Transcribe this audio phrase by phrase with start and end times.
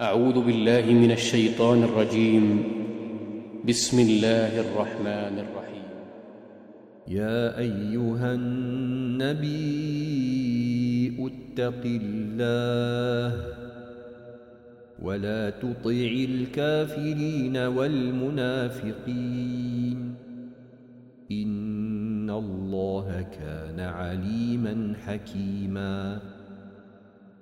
[0.00, 2.64] أعوذ بالله من الشيطان الرجيم.
[3.68, 5.88] بسم الله الرحمن الرحيم.
[7.08, 9.56] يا أيها النبي
[11.20, 13.46] اتق الله
[15.02, 18.94] ولا تطع الكافرين والمنافقين.
[21.32, 26.39] إن الله كان عليما حكيماً.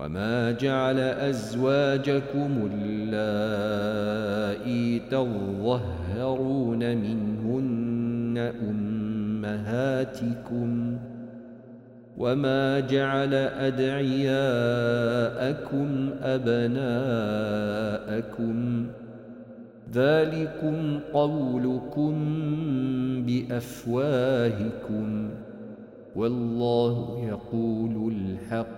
[0.00, 8.52] وما جعل أزواجكم اللائي تظهرون منهن
[9.48, 10.96] أمهاتكم
[12.18, 14.38] وما جعل أدعياءكم
[16.22, 16.78] أبناءكم
[19.94, 22.14] ذلكم قولكم
[23.26, 25.28] بأفواهكم
[26.16, 28.77] والله يقول الحق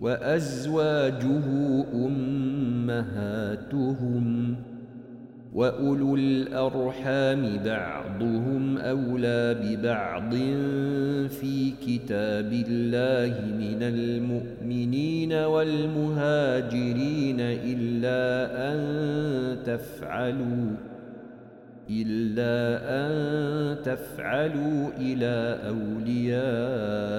[0.00, 1.44] وأزواجه
[2.88, 3.76] أمهاتهم
[5.54, 10.34] وأولو الأرحام بعضهم أولى ببعض
[11.28, 16.86] في كتاب الله من المؤمنين والمهاجرين
[17.40, 18.78] إلا أن
[19.64, 20.76] تفعلوا
[21.90, 23.12] إلا أن
[23.82, 27.18] تفعلوا إلى أوليائكم.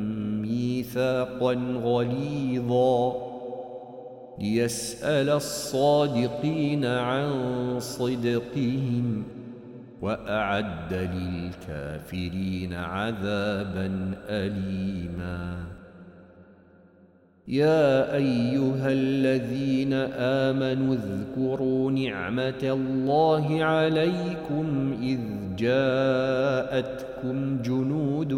[0.81, 1.53] ميثاقا
[1.83, 3.31] غليظا.
[4.39, 7.29] ليسأل الصادقين عن
[7.79, 9.23] صدقهم
[10.01, 15.63] وأعد للكافرين عذابا أليما.
[17.51, 25.19] يا أيها الذين آمنوا اذكروا نعمة الله عليكم إذ
[25.57, 28.33] جاءتكم جنود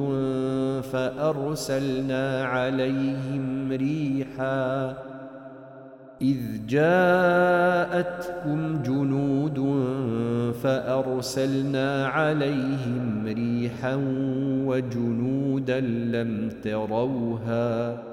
[0.91, 4.95] فأرسلنا عليهم ريحا.
[6.21, 6.37] إذ
[6.67, 9.59] جاءتكم جنود
[10.63, 13.95] فأرسلنا عليهم ريحا
[14.65, 18.12] وجنودا لم تروها.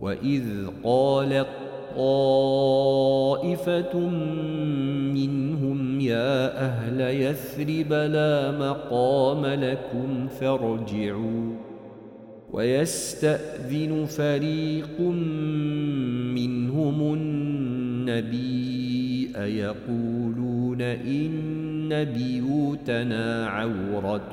[0.00, 0.44] وإذ
[0.84, 1.48] قالت
[3.38, 3.98] طائفة
[5.14, 11.52] منهم يا أهل يثرب لا مقام لكم فارجعوا
[12.52, 15.00] ويستأذن فريق
[16.34, 18.68] منهم النبي
[19.36, 24.32] أيقولون إن بيوتنا عورة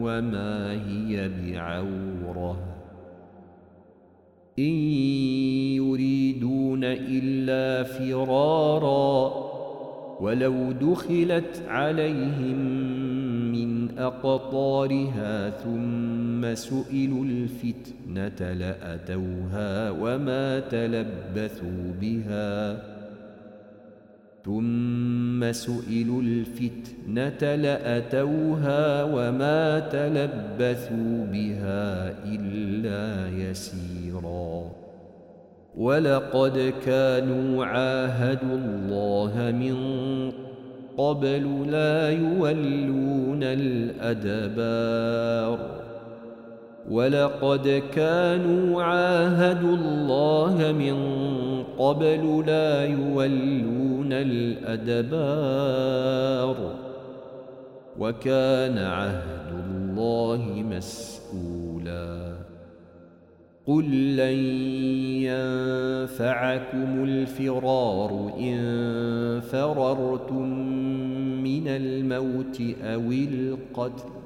[0.00, 2.15] وما هي بعورة
[4.58, 4.74] إن
[5.76, 9.46] يريدون إلا فرارا
[10.20, 12.58] ولو دخلت عليهم
[13.52, 22.95] من أقطارها ثم سئلوا الفتنة لأتوها وما تلبثوا بها
[24.46, 34.72] ثم سئلوا الفتنة لأتوها وما تلبثوا بها إلا يسيرا.
[35.76, 39.76] ولقد كانوا عاهدوا الله من
[40.96, 44.76] قبل لا يولون الأدبار.
[46.90, 50.96] ولقد كانوا عاهدوا الله من
[51.78, 55.76] قبل لا يولون الأدبار
[57.98, 62.36] وكان عهد الله مسؤولا.
[63.66, 64.38] قل لن
[65.26, 68.60] ينفعكم الفرار إن
[69.40, 70.48] فررتم
[71.42, 74.25] من الموت أو القتل.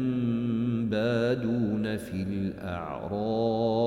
[0.91, 3.81] بادون في الأعراب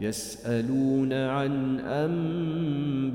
[0.00, 3.08] يسألون عن أنبائكم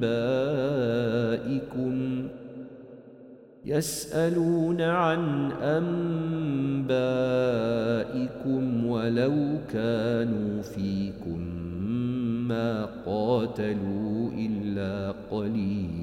[3.65, 5.85] يسألون عن أنبائكم
[8.85, 11.39] ولو كانوا فيكم
[12.47, 16.02] ما قاتلوا إلا قليلاً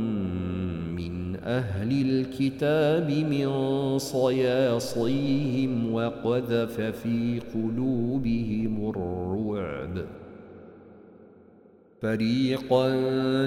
[1.57, 3.49] أهل الكتاب من
[3.99, 9.95] صياصيهم وقذف في قلوبهم الرعب.
[12.01, 12.87] فريقا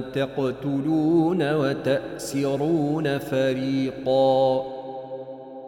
[0.00, 4.62] تقتلون وتأسرون فريقا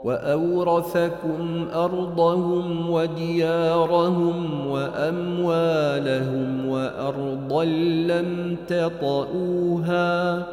[0.04, 7.64] وأورثكم أرضهم وديارهم وأموالهم وأرضا
[8.10, 10.46] لم تطئوها.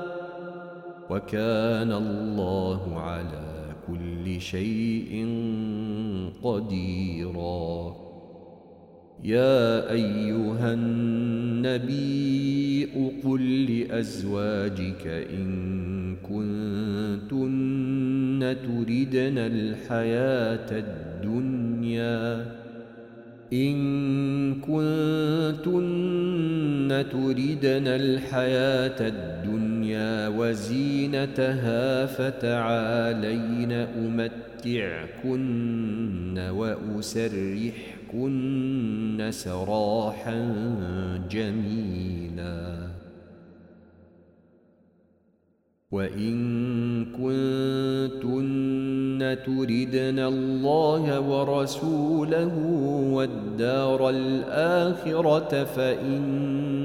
[1.14, 5.28] وكان الله على كل شيء
[6.44, 7.96] قديراً.
[9.24, 12.04] يا أيها النبي
[13.24, 17.36] قل لأزواجك إن كنتن
[18.64, 22.46] تردن الحياة الدنيا.
[23.54, 23.76] إن
[24.56, 25.74] كنتن
[27.12, 29.73] تردن الحياة الدنيا
[30.38, 35.40] وزينتها فتعالين أمتعكن
[36.38, 40.56] وأسرحكن كن سراحا
[41.32, 42.88] جميلا.
[45.92, 46.36] وإن
[47.06, 48.42] كنتن
[49.46, 52.58] تردن الله ورسوله
[53.14, 56.24] والدار الآخرة فإن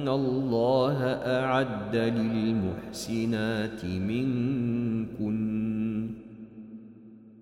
[0.08, 5.38] الله أعد للمحسنات منكن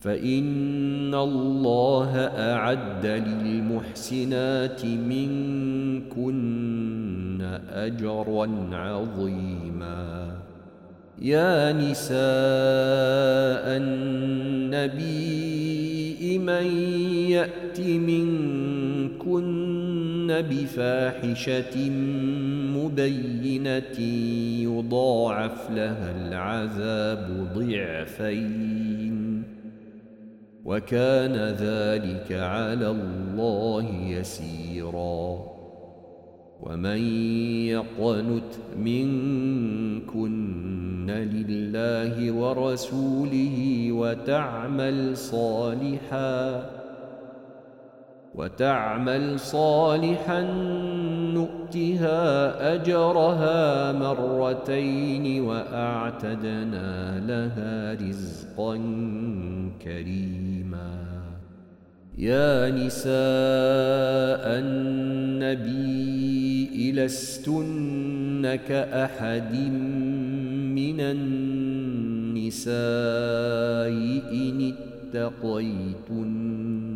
[0.00, 6.36] فإن الله أعد للمحسنات منكن
[7.70, 10.36] أجرا عظيما
[11.22, 12.16] يا نساء
[13.76, 15.26] النبي
[16.38, 16.66] من
[17.30, 19.75] يأت منكن
[20.26, 21.90] بفاحشة
[22.76, 23.98] مبينة
[24.62, 29.42] يضاعف لها العذاب ضعفين
[30.64, 35.56] وكان ذلك على الله يسيرا
[36.62, 36.98] ومن
[37.66, 40.46] يقنت منكن
[41.10, 46.70] لله ورسوله وتعمل صالحا
[48.36, 50.42] وتعمل صالحا
[51.34, 52.20] نؤتها
[52.74, 58.76] أجرها مرتين وأعتدنا لها رزقا
[59.82, 61.06] كريما.
[62.18, 63.12] يا نساء
[64.60, 65.96] النبي
[66.92, 69.54] لستن كأحد
[70.74, 72.66] من النساء
[74.32, 74.72] إن
[75.14, 76.95] اتقيتن.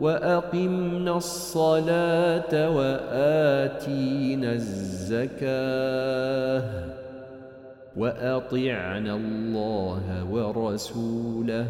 [0.00, 6.62] وأقمنا الصلاة وآتينا الزكاة
[7.96, 11.66] وأطعنا الله ورسوله.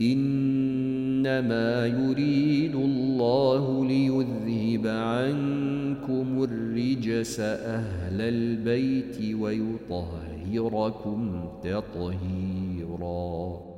[0.00, 13.77] إنما يريد الله ليذهب عنكم الرجس أهل البيت ويطهركم تطهيراً.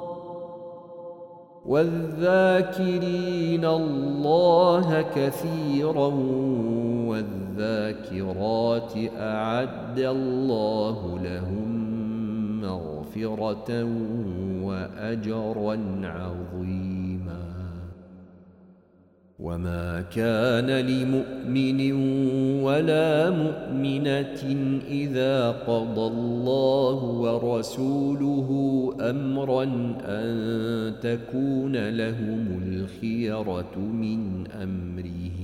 [1.67, 6.13] والذاكرين الله كثيرا
[7.55, 11.71] والذاكرات أعد الله لهم
[12.61, 13.85] مغفرة
[14.63, 17.45] وأجرا عظيما.
[19.39, 21.93] وما كان لمؤمن
[22.63, 24.43] ولا مؤمنة
[24.91, 28.49] إذا قضى الله ورسوله
[29.01, 29.65] أمرا
[30.07, 35.44] أن تكون لهم الخيرة من أمرهم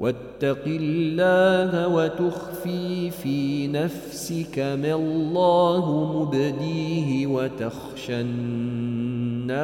[0.00, 9.60] واتق الله وتخفي في نفسك ما الله مبديه وتخشى الناس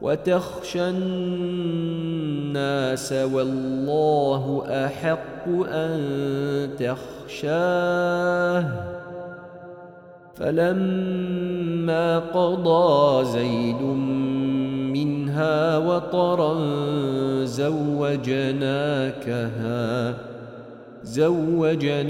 [0.00, 2.32] وتخشى الناس
[3.12, 8.64] والله أحق أن تخشاه.
[10.34, 13.82] فلما قضى زيد
[15.36, 16.54] منها وطرا
[17.44, 18.54] زوجناكها
[21.04, 22.02] زوجناكها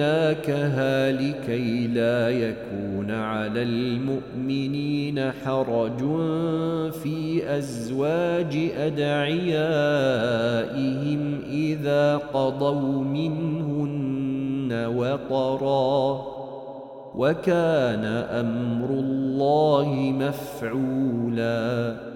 [1.13, 5.99] لكي لا يكون على المؤمنين حرج
[6.93, 9.41] في أزواج أدعيائهم
[11.51, 16.27] إذا قضوا منهن وطرا.
[17.15, 22.16] وكان أمر الله مفعولاً.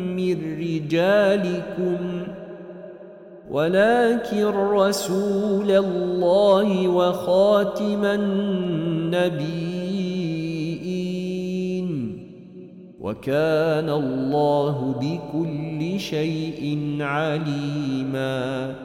[0.59, 1.97] رجالكم
[3.51, 9.41] ولكن رسول الله وخاتم النبيين.
[13.01, 18.75] وكان الله بكل شيء عليماً.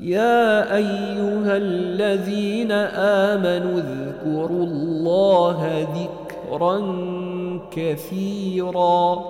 [0.00, 6.80] يا أيها الذين آمنوا اذكروا الله ذكرا
[7.72, 9.29] كثيرا.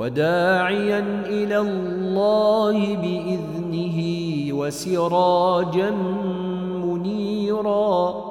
[0.00, 3.98] وداعيا إلى الله بإذنه
[4.54, 5.90] وسراجا
[6.84, 8.24] منيرا.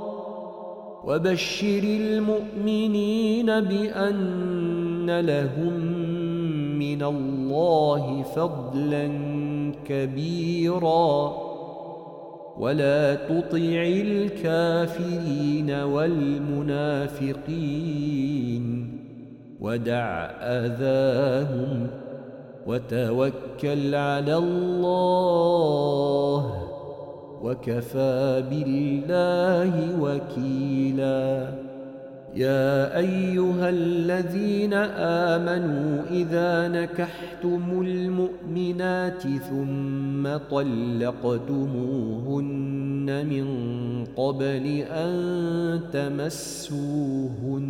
[1.03, 5.73] وبشر المؤمنين بأن لهم
[6.79, 9.11] من الله فضلا
[9.85, 11.33] كبيرا.
[12.59, 17.29] ولا تطع الكافرين والمنافقين.
[19.59, 21.87] ودع آذاهم
[22.67, 26.53] وتوكل على الله
[27.43, 31.49] وكفى بالله وكيلا.
[32.35, 34.73] يا أيها الذين
[35.33, 41.65] آمنوا إذا نكحتم المؤمنات ثم طلقتموهن
[43.25, 43.45] من
[44.15, 47.69] قبل أن تمسوهن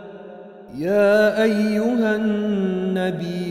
[0.77, 3.41] يا أيها النبي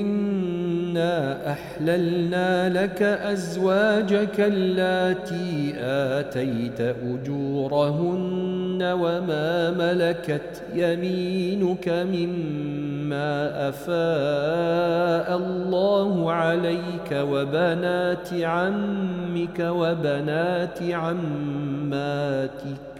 [0.00, 18.28] إنا أحللنا لك أزواجك اللاتي آتيت أجورهن وما ملكت يمينك مما أفاء الله عليك وبنات
[18.32, 22.93] عمك وبنات عماتك.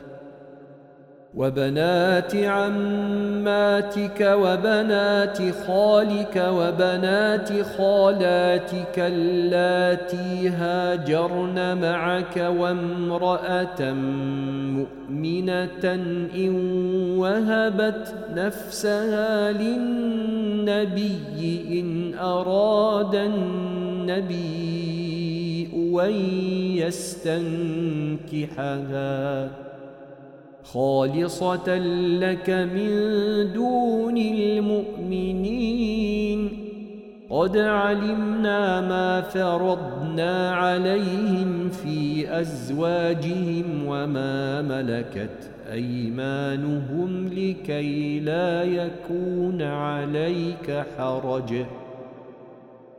[1.37, 13.93] وبنات عماتك وبنات خالك وبنات خالاتك اللاتي هاجرن معك وامرأة
[14.79, 15.85] مؤمنة
[16.35, 16.55] إن
[17.19, 21.11] وهبت نفسها للنبي
[21.81, 24.55] إن أراد النبي
[26.01, 26.13] أن
[28.35, 29.74] يستنكحها.
[30.75, 31.79] خالصة
[32.19, 32.89] لك من
[33.53, 35.91] دون المؤمنين.
[37.31, 51.55] قد علمنا ما فرضنا عليهم في أزواجهم وما ملكت أيمانهم لكي لا يكون عليك حرج.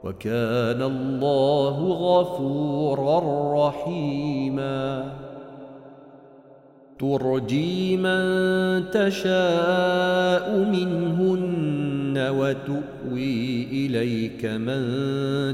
[0.04, 3.20] وكان الله غفورا
[3.68, 5.25] رحيماً.
[7.00, 8.24] ترجي من
[8.92, 14.82] تشاء منهن وتؤوي إليك من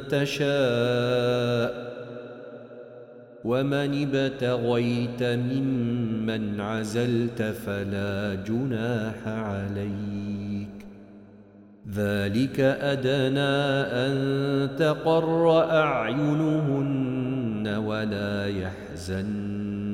[0.10, 1.92] تشاء
[3.44, 10.68] ومن ابتغيت ممن عزلت فلا جناح عليك
[11.94, 13.58] ذلك أدنى
[14.06, 19.61] أن تقر أعينهن ولا يحزن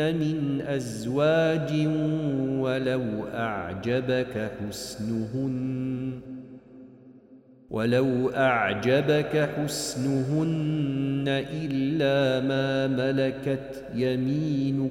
[0.00, 1.86] من أزواج
[2.60, 6.20] ولو أعجبك حسنهن
[7.70, 14.90] ولو أعجبك حسنهن إلا ما ملكت يمينك.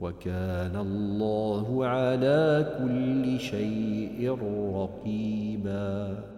[0.00, 4.38] وكان الله على كل شيء
[4.74, 6.37] رقيبا.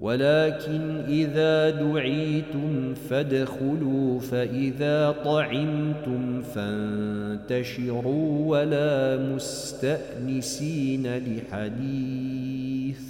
[0.00, 13.00] ولكن إذا دعيتم فادخلوا فإذا طعمتم فانتشروا ولا مستأنسين لحديث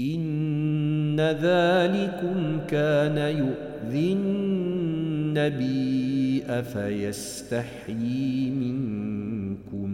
[0.00, 4.14] إن ذلكم كان يؤذي
[5.32, 9.93] النبي أفيستحيي منكم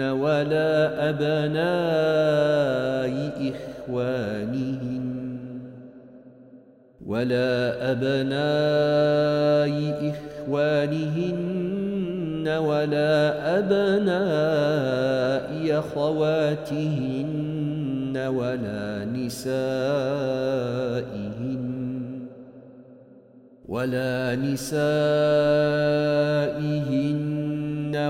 [0.00, 1.58] ولا أبناء
[3.88, 5.08] إخوانهن
[7.06, 9.72] ولا أبناء
[10.12, 11.68] إخوانهن
[12.48, 17.48] ولا أبناء أخواتهن
[18.16, 20.28] ولا نسائهن
[23.68, 25.38] ولا نسائهن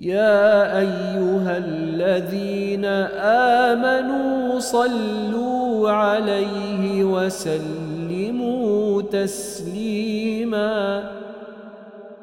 [0.00, 2.84] يا أيها الذين
[3.64, 11.10] آمنوا صلوا عليه وسلموا تسليما.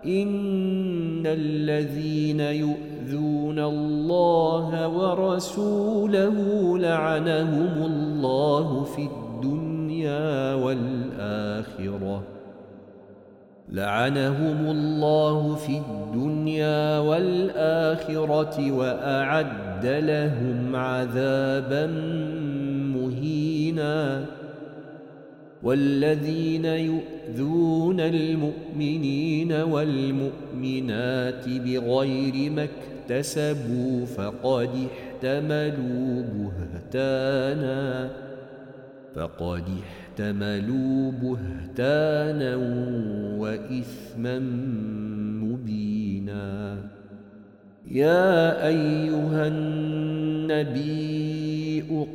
[0.05, 6.37] إن الذين يؤذون الله ورسوله
[6.79, 12.34] لعنهم الله في الدنيا والآخرة.
[13.75, 21.87] لعنهم الله في الدنيا والآخرة وأعد لهم عذابا
[22.95, 24.25] مهينا.
[25.63, 32.67] والذين يؤذون المؤمنين والمؤمنات بغير ما
[33.09, 36.23] اكتسبوا فقد احتملوا
[36.93, 38.09] بهتانا.
[39.15, 42.55] فقد احتملوا بهتانا
[43.37, 44.39] واثما
[45.43, 46.77] مبينا.
[47.91, 51.05] يا ايها النبي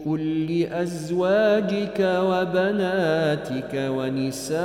[0.07, 4.61] قل لازواجك وبناتك ونساء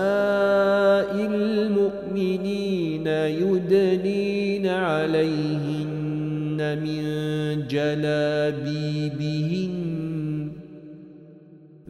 [1.31, 5.95] المؤمنين يدنين عليهن
[6.83, 7.03] من
[7.67, 9.15] جلابيبهن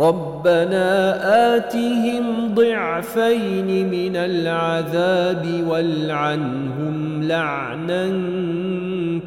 [0.00, 8.06] ربنا آتهم ضعفين من العذاب والعنهم لعنا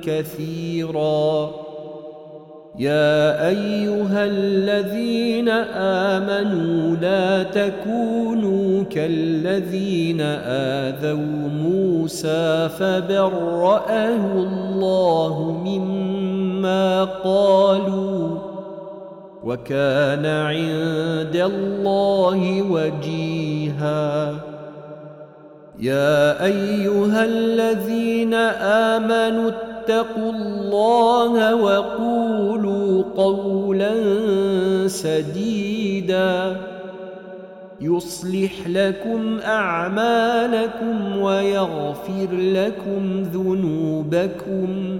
[0.03, 1.51] كثيرا.
[2.79, 5.49] يا أيها الذين
[6.09, 10.21] آمنوا لا تكونوا كالذين
[10.81, 18.50] آذوا موسى فبرأه الله مما قالوا
[19.43, 24.35] وكان عند الله وجيها.
[25.79, 28.33] يا أيها الذين
[28.93, 33.93] آمنوا اتقوا الله وقولوا قولا
[34.87, 36.55] سديدا.
[37.81, 44.99] يصلح لكم أعمالكم ويغفر لكم ذنوبكم.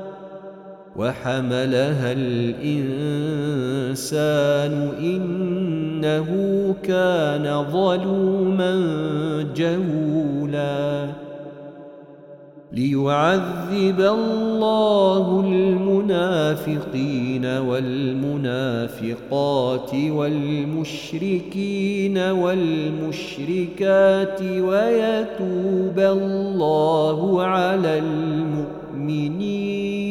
[0.95, 2.91] وحملها الإنسان
[4.99, 6.29] إنه
[6.83, 8.73] كان ظلوما
[9.55, 11.07] جهولا.
[12.71, 19.11] ليعذب الله المنافقين والمنافقات
[20.09, 23.61] والمشركين والمشركات
[24.41, 30.10] ويتوب الله على المؤمنين.